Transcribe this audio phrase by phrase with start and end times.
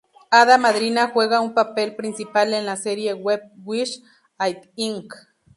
[0.31, 4.01] Hada Madrina juega un papel principal en la serie web Wish
[4.39, 5.13] It Inc.